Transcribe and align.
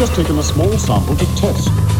just 0.00 0.14
taken 0.14 0.38
a 0.38 0.42
small 0.42 0.78
sample 0.78 1.14
to 1.14 1.26
test. 1.36 1.99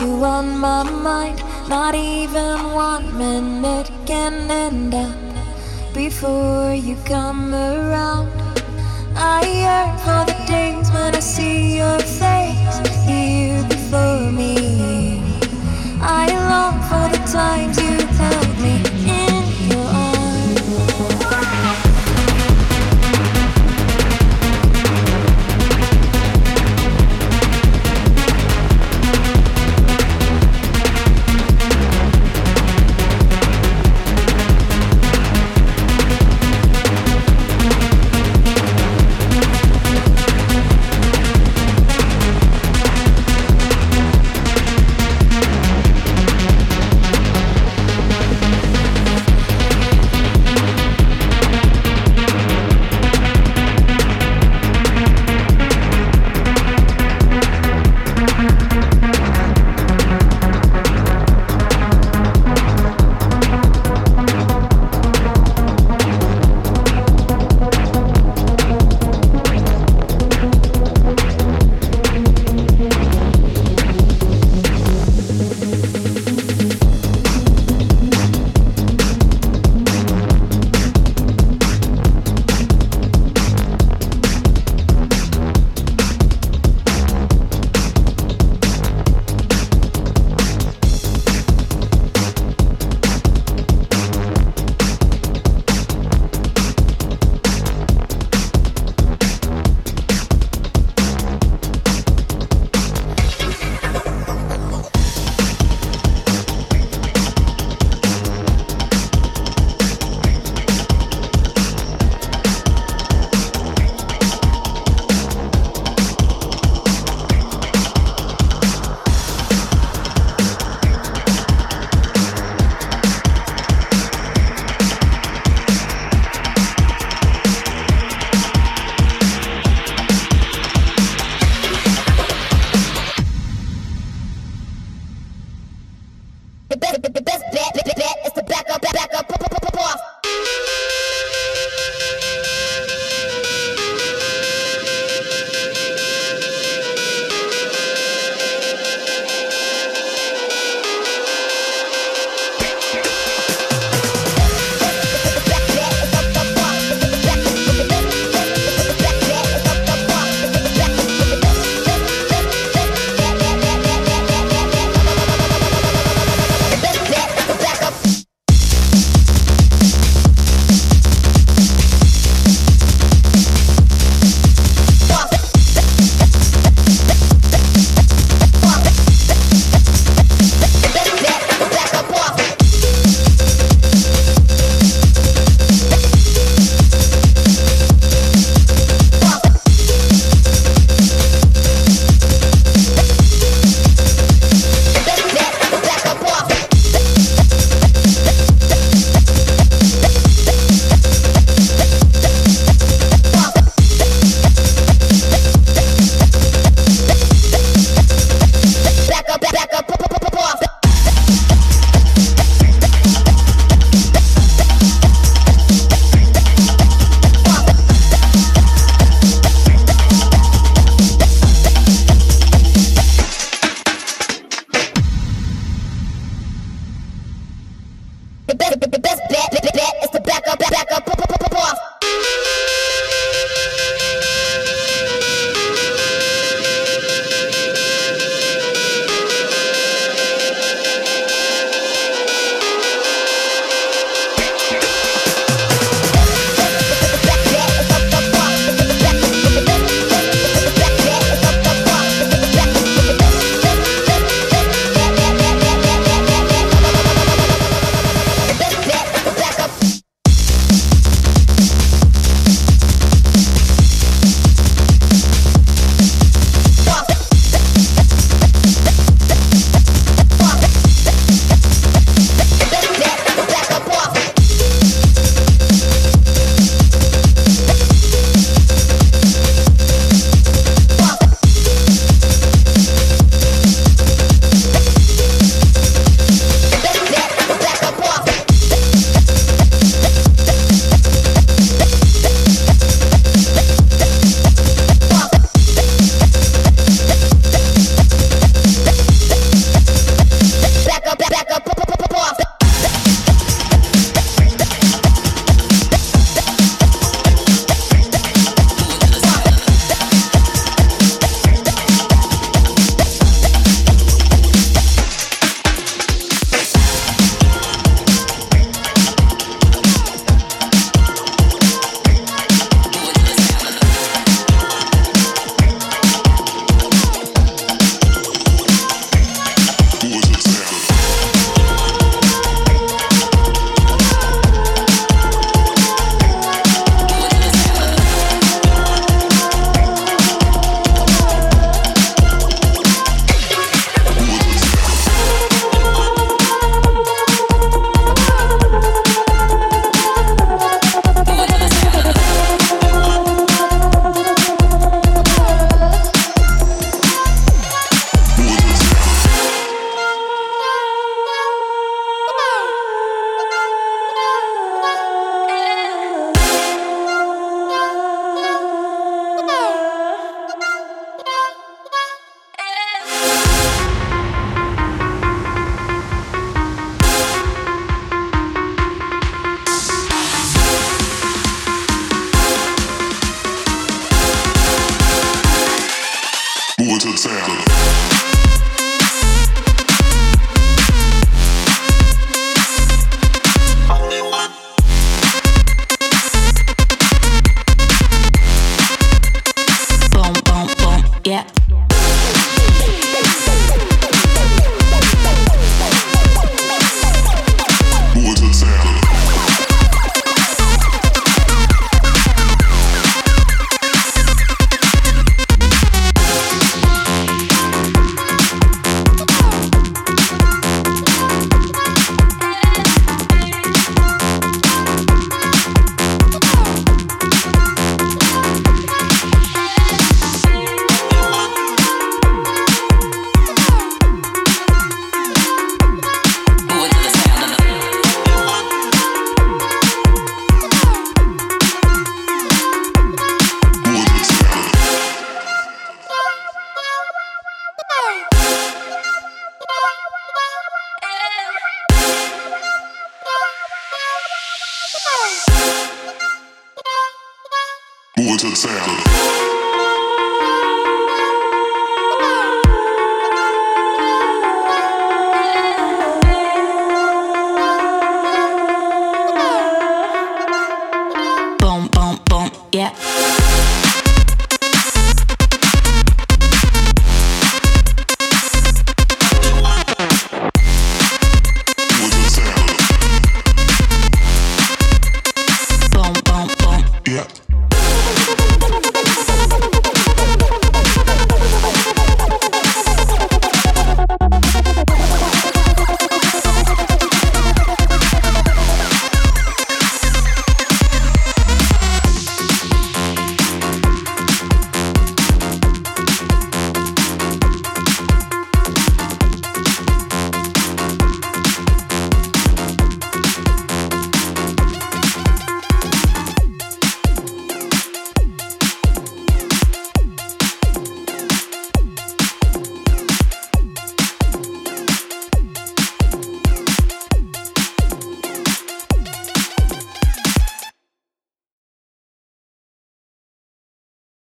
You 0.00 0.24
on 0.24 0.58
my 0.58 0.82
mind. 0.82 1.42
Not 1.68 1.94
even 1.94 2.72
one 2.72 3.16
minute 3.16 3.90
can 4.06 4.50
end 4.50 4.94
up 4.94 5.14
before 5.94 6.72
you 6.72 6.96
come 7.04 7.54
around. 7.54 8.30
I 9.14 9.40
yearn 9.62 9.92
for 10.04 10.22
the 10.30 10.38
days 10.46 10.90
when 10.90 11.14
I 11.14 11.20
see 11.20 11.76
your 11.76 11.98
face 11.98 12.78
here 13.06 13.62
before 13.68 14.32
me. 14.32 15.22
I 16.00 16.26
long 16.50 16.76
for 16.88 17.06
the 17.14 17.22
times 17.30 17.76
you 17.76 18.06
held 18.16 18.58
me 18.62 18.89